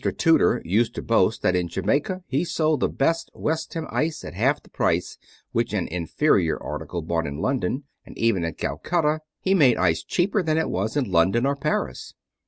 Tudor 0.17 0.63
used 0.65 0.95
to 0.95 1.03
boast 1.03 1.43
that 1.43 1.55
in 1.55 1.67
Jamaica 1.67 2.23
he 2.25 2.43
sold 2.43 2.79
the 2.79 2.89
best 2.89 3.29
Wenham 3.35 3.85
ice 3.91 4.23
at 4.25 4.33
half 4.33 4.63
the 4.63 4.71
price 4.71 5.19
which 5.51 5.73
an 5.73 5.87
inferior 5.89 6.57
article 6.57 7.03
brought 7.03 7.27
in 7.27 7.37
London; 7.37 7.83
and 8.03 8.17
even 8.17 8.43
at 8.43 8.57
Calcutta 8.57 9.19
he 9.41 9.53
made 9.53 9.77
ice 9.77 10.01
cheaper 10.01 10.41
than 10.41 10.57
it 10.57 10.71
was 10.71 10.97
in 10.97 11.11
London 11.11 11.45
or 11.45 11.55
Paris. 11.55 12.15